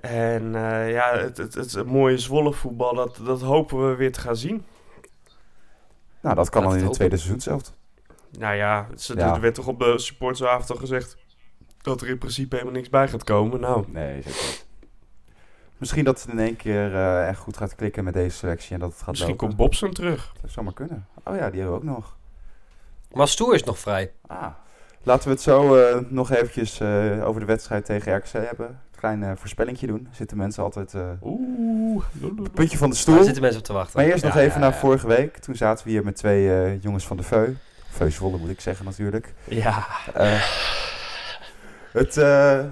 [0.00, 4.12] En eh, ja, het, het, het, het mooie Zwolle voetbal, dat, dat hopen we weer
[4.12, 4.64] te gaan zien.
[6.20, 7.72] Nou, dat kan dan in het het tweede seizoen zelf.
[8.38, 9.34] Nou ja, Ja.
[9.34, 11.16] er werd toch op de supportersavond al gezegd
[11.80, 13.60] dat er in principe helemaal niks bij gaat komen.
[13.60, 14.66] Nou, Nee, zeker niet.
[15.76, 18.80] Misschien dat het in één keer eh, echt goed gaat klikken met deze selectie en
[18.80, 19.46] dat het gaat misschien lopen.
[19.46, 20.32] komt Bobson terug.
[20.42, 21.06] Dat zou maar kunnen.
[21.24, 22.16] Oh ja, die hebben we ook nog.
[23.12, 24.12] Maar Stoer is nog vrij.
[24.26, 24.46] Ah.
[25.02, 28.66] Laten we het zo eh, nog eventjes eh, over de wedstrijd tegen RKC hebben.
[28.68, 30.08] Een klein eh voorspellingje doen.
[30.12, 32.04] Zitten mensen altijd eh Oeh.
[32.54, 33.22] puntje van de Daar stoel.
[33.24, 34.00] zitten mensen op te wachten.
[34.00, 34.78] Maar eerst Ja, nog even ja, naar ja.
[34.78, 35.36] vorige week.
[35.36, 37.48] Toen zaten we hier met twee eh, jongens van de Veu.
[38.08, 39.34] Zwolle moet ik zeggen natuurlijk.
[39.44, 39.86] Ja.
[40.14, 40.42] Eh,
[41.92, 42.64] het, eh,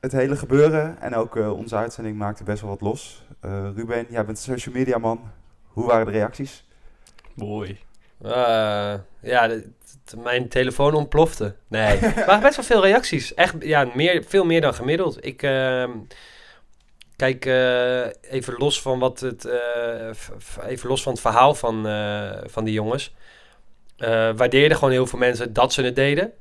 [0.00, 3.24] het hele gebeuren en ook eh, onze uitzending maakte best wel wat los.
[3.40, 5.30] Eh, Ruben, jij bent social media man.
[5.66, 6.64] Hoe waren de reacties?
[7.34, 7.78] Mooi.
[9.20, 9.50] Ja,
[10.16, 11.54] mijn telefoon ontplofte.
[11.68, 13.34] Nee, er waren best wel veel reacties.
[13.34, 15.24] Echt, ja, meer, veel meer dan gemiddeld.
[15.24, 15.90] Ik ehm,
[17.16, 20.10] kijk eh, even los van wat het, eh,
[20.66, 23.14] even los van het verhaal van, eh, van die jongens.
[23.96, 26.32] Eh waardeerden gewoon heel veel mensen dat ze het deden.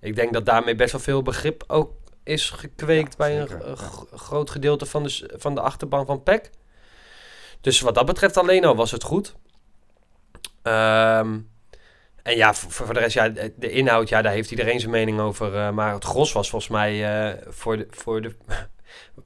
[0.00, 1.92] Ik denk dat daarmee best wel veel begrip ook
[2.24, 3.74] is gekweekt Ja, bij een ja.
[4.16, 6.50] groot gedeelte van de, van de achterban van PEC.
[7.60, 9.34] Dus wat dat betreft alleen al was het goed.
[10.62, 11.38] Ehm,
[12.22, 14.92] en ja, voor, voor de rest, ja, de de inhoud, ja, daar heeft iedereen zijn
[14.92, 15.54] mening over.
[15.54, 17.86] eh, maar het gros was volgens mij eh, voor de...
[17.90, 18.36] Voor de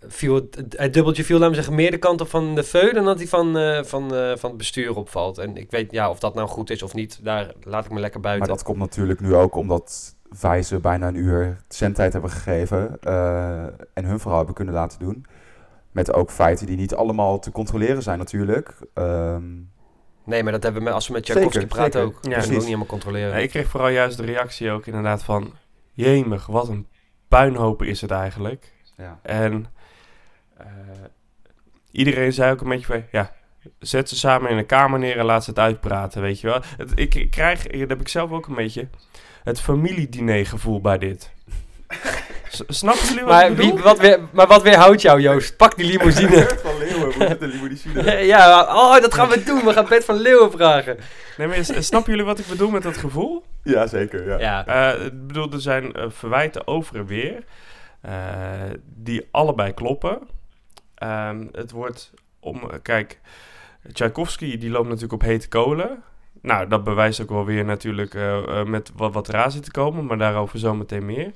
[0.09, 2.93] viel het, het dubbeltje viel, laten we zeggen, meer de kant op van de Veu
[2.93, 5.39] dan dat hij van, eh, van, eh, van het bestuur opvalt.
[5.39, 8.01] En ik weet, ja, of dat nou goed is of niet, daar laat ik me
[8.01, 8.47] lekker buiten.
[8.47, 12.97] Maar dat komt natuurlijk nu ook omdat wij ze bijna een uur zendtijd hebben gegeven.
[13.01, 13.63] eh,
[13.95, 15.27] en hun verhaal hebben kunnen laten doen.
[15.93, 18.75] Met ook feiten die niet allemaal te controleren zijn natuurlijk.
[18.95, 19.43] Ehm,
[20.25, 22.19] Nee, maar dat hebben we met- als we met Tchaikovsky praten ook.
[22.23, 23.29] Ja, dat niet helemaal controleren.
[23.31, 25.53] Ja, ik kreeg vooral juist de reactie ook inderdaad van...
[25.93, 26.87] Jemig, wat een
[27.29, 28.72] puinhopen is het eigenlijk.
[28.97, 29.19] Ja.
[29.23, 29.67] En
[30.57, 30.67] eh,
[31.91, 33.05] iedereen zei ook een beetje van...
[33.13, 33.33] Ja,
[33.79, 36.61] zet ze samen in een kamer neer en laat ze het uitpraten, weet je wel.
[36.77, 38.89] Het, ik, ik krijg, dat heb ik zelf ook een beetje...
[39.45, 41.31] Het familiediner gevoel bij dit.
[42.51, 43.73] S- snappen jullie wat maar, ik bedoel?
[43.75, 45.57] wie, wat weer, maar wat weerhoudt jou, Joost?
[45.57, 46.47] Pak die limousine.
[46.63, 48.13] van Leeuwen, hoe zit de limousine?
[48.27, 49.65] ja, oh, dat gaan we doen.
[49.65, 50.97] We gaan Bert van Leeuwen vragen.
[51.37, 53.45] Nee, maar snappen jullie wat ik bedoel met dat gevoel?
[53.63, 54.29] Ja, zeker.
[54.29, 54.39] Ja.
[54.39, 57.45] Ja, Eh, ik bedoel, er zijn eh, verwijten over en weer.
[58.03, 60.19] Eh, die allebei kloppen.
[60.95, 62.71] Ehm, het wordt om...
[62.83, 63.21] kijk,
[63.93, 66.03] Tchaikovsky die loopt natuurlijk op hete kolen.
[66.41, 70.07] Nou, dat bewijst ook wel weer natuurlijk eh, eh, met wat, wat zit te komen.
[70.07, 71.33] Maar daarover zometeen meer.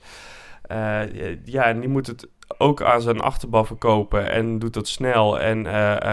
[1.44, 4.30] Ja, en die moet het ook aan zijn achterban verkopen.
[4.30, 5.40] En doet dat snel.
[5.40, 5.66] En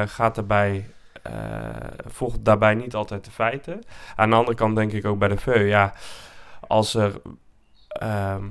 [0.09, 0.85] gaat daarbij...
[2.05, 3.81] volgt daarbij niet altijd de feiten.
[4.15, 5.93] Aan de andere kant denk ik ook bij de VEU, ja,
[6.67, 7.21] als er
[7.87, 8.45] ehm,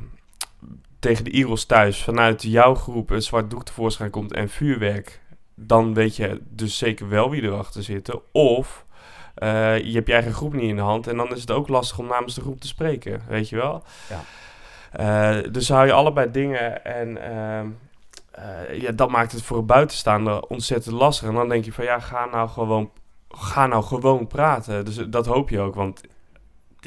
[1.02, 5.20] tegen de Eagles thuis vanuit jouw groep een zwart doek tevoorschijn komt en vuurwerk,
[5.54, 8.20] dan weet je dus zeker wel wie erachter zitten.
[8.32, 8.84] Of
[9.34, 11.68] eh, je hebt je eigen groep niet in de hand en dan is het ook
[11.68, 13.82] lastig om namens de groep te spreken, weet je wel.
[14.08, 14.20] Ja.
[14.92, 17.66] Eh, dus hou je allebei dingen en ehm,
[18.30, 21.28] eh, ja, dat maakt het voor een buitenstaander ontzettend lastig.
[21.28, 22.90] En dan denk je van ja, ga nou gewoon,
[23.28, 24.84] ga nou gewoon praten.
[24.84, 26.00] Dus dat hoop je ook, want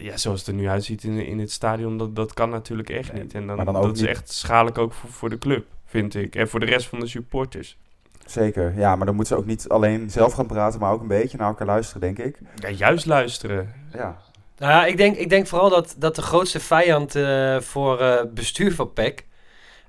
[0.04, 3.14] ja, zoals het er nu uitziet in, in het stadion, dat, dat kan natuurlijk echt
[3.14, 3.34] Nee, niet.
[3.34, 6.16] En dan, maar dan ook dat is echt schadelijk ook voor, voor de club, vind
[6.16, 6.36] ik.
[6.36, 7.78] En voor de rest van de supporters.
[8.26, 11.08] Zeker, ja, maar dan moeten ze ook niet alleen zelf gaan praten, maar ook een
[11.08, 12.38] beetje naar elkaar luisteren, denk ik.
[12.56, 13.74] Ja, juist luisteren.
[13.94, 14.18] Ja,
[14.58, 18.24] Nou ja, ik denk, ik denk vooral dat, dat de grootste vijand eh, voor eh,
[18.34, 19.26] bestuur van PEC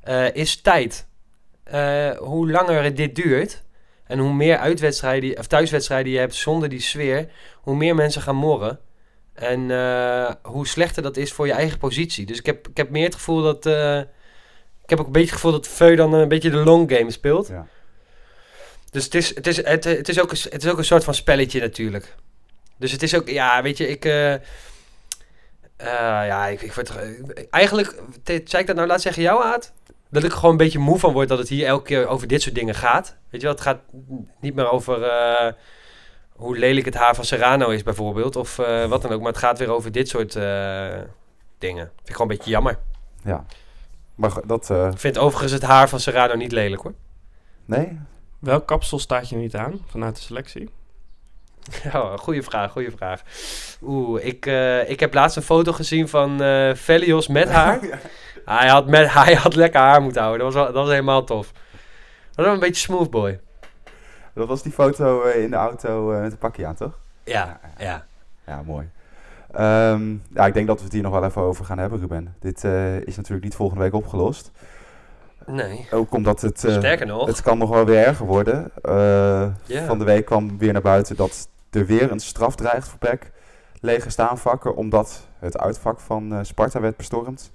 [0.03, 1.07] eh, is tijd.
[1.65, 3.63] Eh, hoe langer dit duurt
[4.07, 7.29] en hoe meer uitwedstrijden, of thuiswedstrijden je hebt zonder die sfeer,
[7.61, 8.79] hoe meer mensen gaan morren.
[9.37, 12.27] En eh, hoe slechter dat is voor je eigen positie.
[12.27, 13.67] Dus ik heb, ik heb meer het gevoel dat.
[13.67, 13.99] eh,
[14.83, 17.11] ik heb ook een beetje het gevoel dat Veu dan een beetje de long game
[17.11, 17.49] speelt.
[17.49, 17.67] Ja.
[18.91, 21.05] Dus het is, het, is, het, het, is ook een, het is ook een soort
[21.05, 22.15] van spelletje natuurlijk.
[22.77, 24.05] Dus het is ook, ja, weet je, ik.
[24.05, 24.35] eh,
[25.77, 26.93] ja, ik, ik word.
[27.51, 27.95] Eigenlijk,
[28.25, 29.73] zei ik dat nou laat zeggen, jou, Aad?
[30.11, 32.27] Dat ik er gewoon een beetje moe van word dat het hier elke keer over
[32.27, 33.17] dit soort dingen gaat.
[33.31, 33.81] Weet je wel, het gaat
[34.41, 35.05] niet meer over
[36.37, 38.37] hoe lelijk het haar van Serrano is, bijvoorbeeld.
[38.37, 39.19] Of eh, wat dan ook.
[39.21, 40.89] Maar het gaat weer over dit soort eh,
[41.59, 41.85] dingen.
[41.95, 42.79] Vind ik gewoon een beetje jammer.
[43.25, 43.45] Ja.
[44.15, 44.71] Maar dat...
[44.71, 46.95] eh, Ik vind overigens het haar van Serrano niet lelijk hoor.
[47.65, 47.99] nee?
[48.39, 50.69] Welk kapsel staat je niet aan vanuit de selectie?
[51.93, 53.23] Ja, goede vraag, goede vraag.
[53.83, 57.81] Oeh, ik, eh, ik heb laatst een foto gezien van eh Velios met haar.
[58.45, 60.45] hij, had met, hij had lekker haar moeten houden.
[60.45, 61.53] Dat was, dat was helemaal tof.
[61.53, 63.41] Dat was wel een beetje smooth boy.
[64.37, 66.99] Dat was die foto eh, in de auto eh, met een pakje aan, toch?
[67.25, 68.07] Ja, ja.
[68.47, 68.91] Ja, mooi.
[69.53, 72.35] Ehm, ja, ik denk dat we het hier nog wel even over gaan hebben, Ruben.
[72.41, 74.51] Dit eh, is natuurlijk niet volgende week opgelost.
[75.47, 75.87] Nee.
[75.91, 76.59] Ook omdat het...
[76.59, 77.27] Sterker nog.
[77.27, 78.71] Het kan nog wel weer erger worden.
[79.87, 83.31] Van de week kwam weer naar buiten dat er weer een straf dreigt voor PEC.
[83.81, 87.51] Lege staanvakken, omdat het uitvak van Sparta werd bestormd.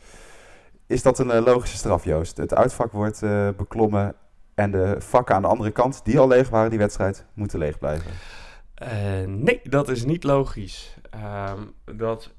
[0.87, 2.37] Is dat een logische straf, Joost?
[2.37, 3.19] Het uitvak wordt
[3.57, 4.15] beklommen
[4.55, 7.77] en de vakken aan de andere kant, die al leeg waren, die wedstrijd, moeten leeg
[7.77, 8.11] blijven.
[8.73, 10.95] Eh, nee, dat is niet logisch.
[11.09, 11.59] Ehm,
[11.95, 12.33] dat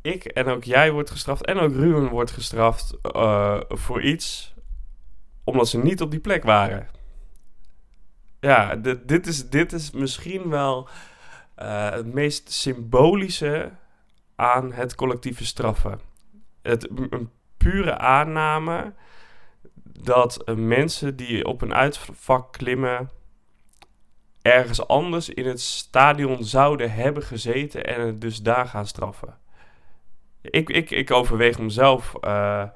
[0.00, 4.56] ik en ook jij wordt gestraft en ook Ruben wordt gestraft eh, voor iets
[5.44, 6.88] omdat ze niet op die plek waren.
[8.40, 10.88] Ja, dit, dit, is, dit is misschien wel
[11.54, 13.70] eh, het meest symbolische
[14.36, 16.00] aan het collectieve straffen.
[16.62, 18.94] Het, een pure aanname
[20.02, 23.10] dat eh, mensen die op een uitvak klimmen
[24.42, 29.36] ergens anders in het stadion zouden hebben gezeten en het dus daar gaan straffen.
[30.40, 32.68] Ik, ik, ik overweeg om zelf eh, eh,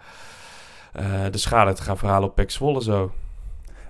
[1.30, 3.12] de schade te gaan verhalen op Pek Zwolle zo.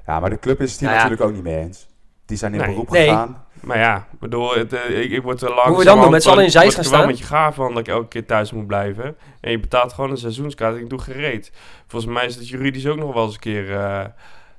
[0.07, 1.09] Ja, maar de club is het hier Nou ja.
[1.09, 1.87] natuurlijk ook niet mee eens.
[2.27, 2.69] Die zijn in Nee.
[2.69, 3.09] beroep Nee.
[3.09, 3.45] gegaan.
[3.63, 5.67] Maar ja, ik bedoel, het, eh, ik, ik word er langzaam...
[5.67, 6.11] Moeten we dan doen?
[6.11, 7.11] Met z'n allen in Zeist gaan Ik word wel staan?
[7.11, 9.17] met je gaaf van dat ik elke keer thuis moet blijven.
[9.41, 11.53] En je betaalt gewoon een seizoenskaart en ik doe gereed.
[11.87, 14.05] Volgens mij is het juridisch ook nog wel eens een keer eh,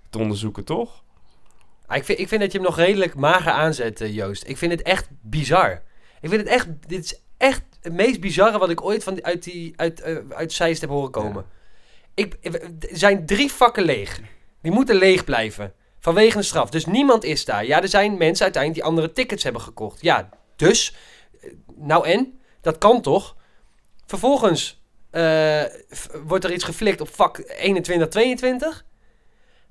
[0.09, 1.03] te onderzoeken, toch?
[1.85, 4.47] Ah, ik, vind, ik vind dat je hem nog redelijk mager aanzet, eh, Joost.
[4.47, 5.81] Ik vind het echt bizar.
[6.21, 6.67] Ik vind het echt...
[6.87, 10.81] Dit is echt het meest bizarre wat ik ooit van, uit, die, uit, uit Zeist
[10.81, 11.45] heb horen komen.
[12.13, 12.61] Ik, er
[12.91, 14.19] zijn drie vakken leeg.
[14.61, 15.73] Die moeten leeg blijven.
[16.03, 16.69] Vanwege een straf.
[16.69, 17.65] Dus niemand is daar.
[17.65, 20.01] Ja, er zijn mensen uiteindelijk die andere tickets hebben gekocht.
[20.01, 20.95] Ja, dus...
[21.41, 22.39] eh, Nou en?
[22.61, 23.35] Dat kan toch?
[24.05, 25.63] Vervolgens eh,
[26.23, 28.85] wordt er iets geflikt op vak 21, 22.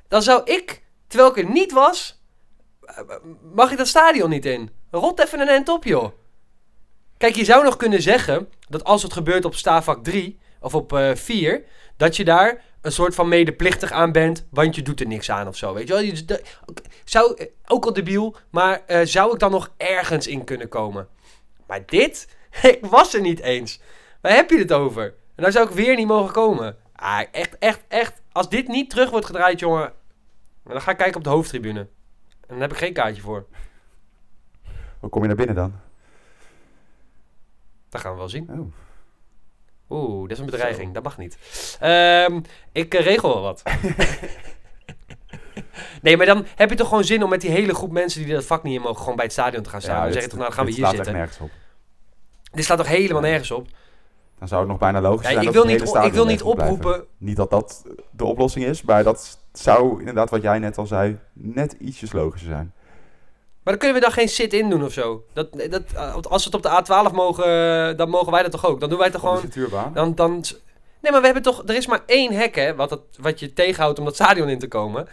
[0.09, 2.23] Dan zou ik, terwijl ik er niet was,
[2.81, 2.97] eh,
[3.55, 4.71] mag ik dat stadion niet in.
[4.91, 6.13] Rot even een end op, joh.
[7.17, 10.93] Kijk, je zou nog kunnen zeggen dat als het gebeurt op staafvak 3 of op
[10.93, 11.65] eh 4,
[11.97, 15.49] dat je daar een soort van medeplichtig aan bent, want je doet er niks aan
[15.49, 15.75] of zo.
[15.75, 16.39] Weet je wel?
[17.05, 21.09] Zou, eh, ook al debiel, maar eh, zou ik dan nog ergens in kunnen komen?
[21.67, 23.81] Maar dit, ik was er niet eens.
[24.21, 25.05] Waar heb je het over?
[25.35, 26.77] En daar zou ik weer niet mogen komen.
[26.95, 28.23] Ah, echt, echt, echt.
[28.33, 29.93] Als dit niet terug wordt gedraaid, jongen,
[30.65, 31.81] dan ga ik kijken op de hoofdtribune.
[31.81, 33.47] En dan heb ik geen kaartje voor.
[35.01, 35.73] Hoe kom je naar binnen dan?
[37.89, 38.49] Dat gaan we wel zien.
[38.51, 38.82] Oh.
[39.93, 40.95] Oeh, dat is een bedreiging.
[40.95, 41.39] Dat mag niet.
[41.81, 42.41] Ehm,
[42.73, 43.63] ik eh, regel wel wat.
[46.03, 48.33] nee, maar dan heb je toch gewoon zin om met die hele groep mensen die
[48.35, 49.97] dat vak niet in mogen, gewoon bij het stadion te gaan staan.
[49.97, 51.23] dan dit- zeg je toch, nou dan gaan we dit hier slaat echt zitten.
[51.23, 51.51] nergens op.
[52.53, 53.67] Dit slaat toch helemaal nergens op?
[54.39, 56.75] Dan zou het nog bijna logisch Nee, zijn ik wil niet, ik wil niet blijven.
[56.75, 57.05] oproepen.
[57.19, 61.19] Niet dat dat de oplossing is, maar dat zou inderdaad, wat jij net al zei,
[61.33, 62.73] net ietsjes logischer zijn.
[63.65, 65.25] Maar dan kunnen we dan geen sit-in doen of zo.
[65.33, 66.69] Dat, dat, eh, als we het op de
[67.11, 68.81] A12 mogen, eh, dan mogen wij dat toch ook?
[68.81, 69.93] Dan doen wij toch Gewoon.
[69.95, 70.33] Dan, dan,
[71.01, 71.63] nee, maar we hebben toch...
[71.67, 74.59] Er is maar één hek, hè, wat, het, wat je tegenhoudt om dat stadion in
[74.59, 75.09] te komen.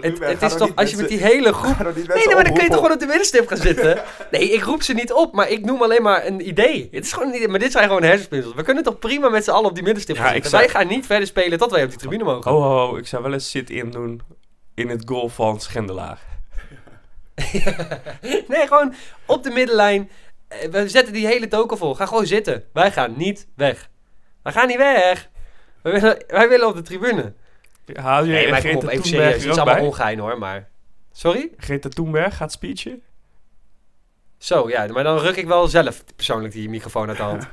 [0.00, 1.78] Het, het is toch, als je met die hele groep...
[1.94, 4.02] Nee, nee, maar dan kun je toch gewoon op de middenstip gaan zitten?
[4.30, 6.88] Nee, ik roep ze niet op, maar ik noem alleen maar een idee.
[6.92, 8.54] Het is gewoon een idee, maar dit zijn gewoon hersenspinsels.
[8.54, 10.50] We kunnen toch prima met z'n allen op die middenstip Ja, gaan ik zitten?
[10.60, 12.52] zou- Wij gaan niet verder spelen tot wij op die tribune mogen.
[12.52, 14.20] Oh, ho, ho, ik zou wel eens sit-in doen
[14.74, 16.29] in het goal van Schendelaar.
[18.48, 18.94] Nee, gewoon
[19.26, 20.10] op de middenlijn.
[20.48, 21.94] Eh, We zetten die hele token vol.
[21.94, 22.64] Ga gewoon zitten.
[22.72, 23.88] Wij gaan niet weg.
[24.42, 25.28] Wij gaan niet weg.
[25.82, 27.32] Wij willen, wij willen op de tribune.
[27.94, 29.26] Haal je Nee, maar Greta kom op, even serieus.
[29.26, 29.84] er Het is allemaal bij?
[29.84, 30.68] ongein hoor, maar...
[31.12, 31.50] Sorry?
[31.56, 33.02] Greta Thunberg gaat speechen?
[34.38, 37.46] Zo, ja, maar dan ruk ik wel zelf persoonlijk die microfoon uit de hand.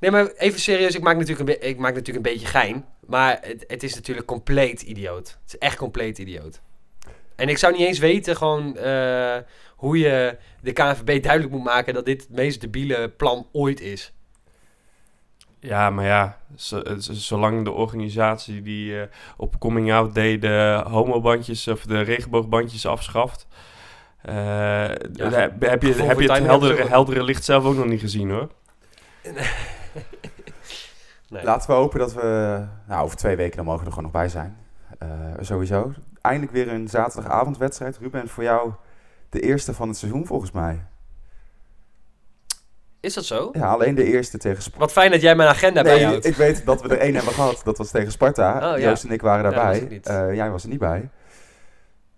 [0.00, 2.84] Nee, maar even serieus, ik maak natuurlijk een, ik maak natuurlijk een beetje gein.
[3.06, 5.28] Maar het, het is natuurlijk compleet idioot.
[5.28, 6.60] Het is echt compleet idioot.
[7.38, 9.36] En ik zou niet eens weten gewoon eh,
[9.76, 14.12] hoe je de KNVB duidelijk moet maken dat dit het meest debiele plan ooit is.
[15.60, 16.38] Ja, maar ja,
[17.00, 23.46] zolang de organisatie die eh, op Coming Out Day de homobandjes of de regenboogbandjes afschaft...
[24.22, 24.84] eh,
[25.16, 28.48] heb, heb je, heb je het heldere, heldere licht zelf ook nog niet gezien hoor.
[31.30, 31.44] Nee.
[31.44, 32.64] Laten we hopen dat we...
[32.86, 34.56] Nou, over twee weken dan mogen we er gewoon nog bij zijn.
[34.98, 35.08] Eh,
[35.40, 35.92] sowieso.
[36.20, 37.98] Eindelijk weer een zaterdagavondwedstrijd.
[37.98, 38.72] Ruben, voor jou
[39.28, 40.84] de eerste van het seizoen volgens mij.
[43.00, 43.48] Is dat zo?
[43.52, 44.78] Ja, alleen de eerste tegen Sparta.
[44.78, 46.24] Wat fijn dat jij mijn agenda Nee, bijhoudt.
[46.24, 47.60] ik weet dat we er één hebben gehad.
[47.64, 48.54] Dat was tegen Sparta.
[48.72, 48.88] Oh, ja.
[48.88, 49.72] Joost en ik waren Ja, daarbij.
[49.74, 50.06] was ik niet.
[50.06, 51.08] Eh, jij was er niet bij.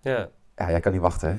[0.00, 0.28] Ja.
[0.56, 1.36] Ja, jij kan niet wachten, hè?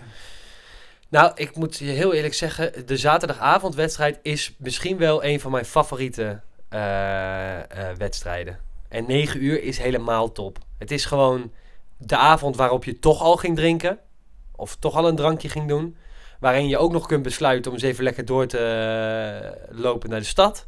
[1.09, 5.65] Nou, ik moet je heel eerlijk zeggen, de zaterdagavondwedstrijd is misschien wel een van mijn
[5.65, 8.59] favoriete eh, eh, wedstrijden.
[8.89, 10.57] En 9 uur is helemaal top.
[10.77, 11.51] Het is gewoon
[12.05, 13.99] de avond waarop je toch al ging drinken.
[14.55, 15.95] Of toch al een drankje ging doen.
[16.39, 20.19] Waarin je ook nog kunt besluiten om eens even lekker door te eh, lopen naar
[20.19, 20.67] de stad.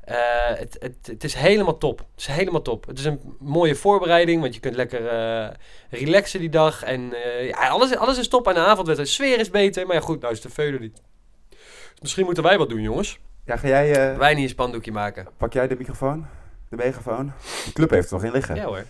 [0.00, 1.98] Eh, het, het, het is helemaal top.
[1.98, 2.86] Het is helemaal top.
[2.86, 5.48] Het is een mooie voorbereiding, want je kunt lekker eh,
[5.90, 6.82] relaxen die dag.
[6.82, 8.98] En ja, alles, alles is top aan de avondwedstrijd.
[8.98, 11.02] De sfeer is beter, maar ja, goed, nou is de veulen niet.
[11.48, 13.18] Dus misschien moeten wij wat doen, jongens.
[13.44, 14.16] Ja, ga jij...
[14.16, 15.28] Wij niet een spandoekje maken.
[15.36, 16.26] pak jij de microfoon?
[16.68, 17.32] De megafoon?
[17.64, 18.54] De club heeft er nog in liggen.
[18.54, 18.84] Ja hoor.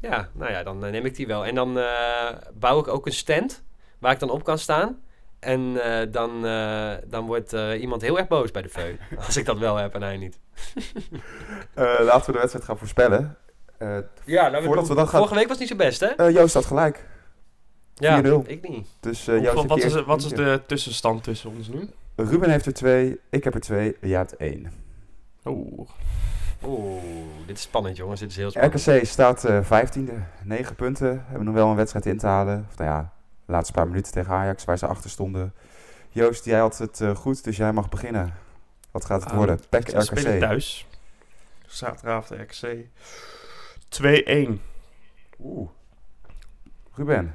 [0.00, 1.44] Ja, nou ja, dan eh, neem ik die wel.
[1.46, 3.62] En dan eh, bouw ik ook een stand
[3.98, 5.00] waar ik dan op kan staan.
[5.38, 8.94] En eh, dan, eh, dan wordt eh, iemand heel erg boos bij de veu.
[9.26, 10.38] als ik dat wel heb en hij niet.
[11.74, 13.36] Eh, laten we de wedstrijd gaan voorspellen.
[13.78, 16.06] Eh, Ja, nou, Voordat we dan gaan- Vorige week was niet zo best, hè?
[16.06, 17.04] eh, Joost had gelijk.
[17.94, 18.24] Ja, 4-0.
[18.46, 18.88] ik niet.
[19.00, 21.88] Dus eh, Joost heeft wat, die is, wat is de tussenstand tussen ons nu?
[22.16, 24.72] Ruben heeft er twee, ik heb er twee, jij hebt één.
[25.44, 25.88] Oeh.
[26.66, 27.02] Oeh,
[27.46, 28.20] dit is spannend, jongens.
[28.20, 28.86] Dit is heel spannend.
[28.86, 31.24] RKC staat eh vijftiende, negen punten.
[31.26, 32.66] Hebben nog wel een wedstrijd in te halen.
[32.70, 33.12] Of nou ja,
[33.46, 35.54] de laatste paar minuten tegen Ajax, waar ze achter stonden.
[36.10, 38.34] Joost, jij had het eh, goed, dus jij mag beginnen.
[38.90, 39.60] Wat gaat het Ah, worden?
[39.68, 40.40] PEC Ze spelen RKC.
[40.40, 40.86] thuis.
[41.66, 42.86] Zaterdagavond RKC.
[43.88, 44.60] 2-1.
[45.40, 45.68] Oeh.
[46.92, 47.34] Ruben,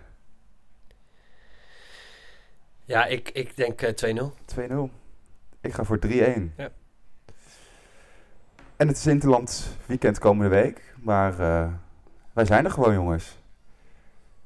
[2.86, 4.34] Ja, ik, ik denk eh, 2-0.
[4.46, 4.90] 2-0.
[5.62, 6.10] Ik ga voor 3-1.
[6.58, 6.70] Ja.
[8.82, 10.94] En het is Interland weekend komende week.
[11.02, 11.68] Maar eh,
[12.34, 13.38] wij zijn er gewoon, jongens.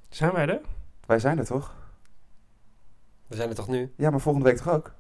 [0.09, 0.59] Zijn wij er?
[1.05, 1.73] Wij zijn er toch?
[3.27, 3.93] We zijn er toch nu?
[3.97, 4.91] Ja, maar volgende week toch ook?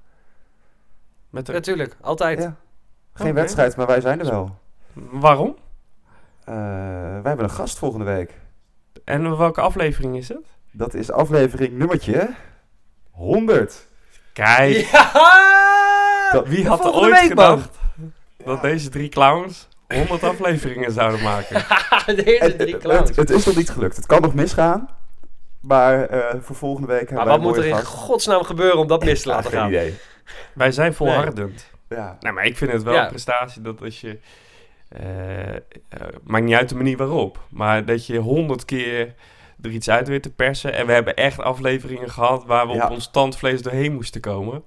[1.29, 1.51] Met de...
[1.51, 2.39] Natuurlijk, altijd.
[2.41, 2.55] Ja.
[3.13, 4.57] Geen wedstrijd, maar wij zijn er wel.
[4.93, 5.55] Waarom?
[6.43, 8.39] Eh, wij hebben een gast volgende week.
[9.03, 10.45] En welke aflevering is het?
[10.71, 12.35] Dat is aflevering nummertje
[13.11, 13.87] 100.
[14.33, 15.11] Kijk, Ja!
[16.31, 17.61] Dat- wie had er volgende ooit week, man.
[18.45, 21.65] Dat deze drie clowns 100 afleveringen zouden maken?
[22.15, 23.15] Deze Het, drie het, clowns.
[23.15, 23.95] het is nog niet gelukt.
[23.95, 24.89] Het kan nog misgaan.
[25.61, 27.85] Maar eh, voor volgende week hebben Maar wij wat moet er in gast.
[27.87, 29.67] godsnaam gebeuren om dat mis te laten geen gaan?
[29.69, 29.95] idee.
[30.53, 31.69] Wij zijn volhardend.
[31.89, 32.17] Ja.
[32.19, 33.03] Nou, maar ik vind het wel Ja.
[33.03, 34.19] een prestatie dat als je...
[34.89, 35.59] eh, eh,
[36.23, 37.39] maakt niet uit de manier waarop.
[37.49, 39.13] Maar dat je honderd keer
[39.61, 40.73] er iets uit weet te persen.
[40.73, 42.85] En we hebben echt afleveringen gehad waar we Ja.
[42.85, 44.63] op ons tandvlees doorheen moesten komen.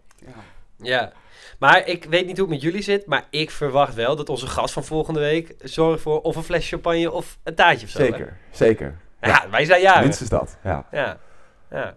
[0.78, 1.12] Ja.
[1.58, 4.46] Maar ik weet niet hoe het met jullie zit, maar ik verwacht wel dat onze
[4.46, 7.98] gast van volgende week zorgt voor of een fles champagne of een taartje of zo.
[7.98, 8.04] hè?
[8.04, 8.98] Zeker, zeker.
[9.20, 10.02] Ja, wij zijn jaren.
[10.02, 10.56] Minstens dat.
[10.64, 10.86] Ja.
[10.90, 11.18] Ja.
[11.70, 11.94] ja.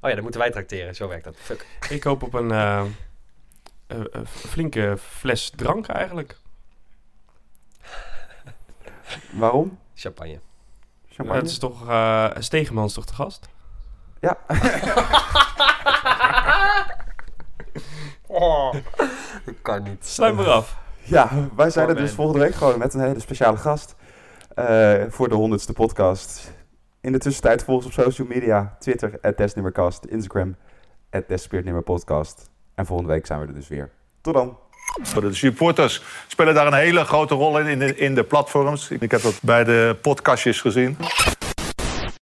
[0.00, 0.94] Oh ja, dan moeten wij trakteren.
[0.94, 1.36] Zo werkt dat.
[1.38, 1.66] Fuck.
[1.88, 2.84] Ik hoop op een eh,
[4.26, 6.36] flinke fles drank eigenlijk.
[9.30, 9.78] Waarom?
[9.94, 10.38] Champagne.
[11.08, 11.40] Champagne?
[11.40, 11.88] het is toch...
[11.88, 13.48] eh Stegenman is toch de gast?
[14.20, 14.38] Ja.
[18.40, 18.72] Oh.
[19.46, 20.06] Dat kan niet.
[20.06, 20.76] Sluit maar af.
[21.02, 23.94] ja, wij zijn er dus volgende week gewoon met een hele speciale gast.
[24.54, 26.52] eh, voor de honderdste podcast.
[27.00, 28.76] In de tussentijd volg ons op social media.
[28.78, 30.56] Twitter, @desnummercast, Instagram,
[31.28, 32.50] @desspiritnummerpodcast.
[32.74, 33.90] En volgende week zijn we er dus weer.
[34.20, 34.58] Tot dan.
[35.20, 38.90] De supporters spelen daar een hele grote rol in, in de, in de platforms.
[38.90, 40.96] Ik heb dat bij de podcastjes gezien.